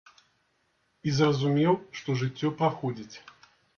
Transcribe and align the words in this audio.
І 1.11 1.13
зразумеў, 1.17 1.73
што 1.99 2.09
жыццё 2.23 2.51
праходзіць. 2.63 3.15